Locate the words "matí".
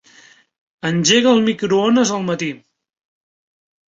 2.31-2.49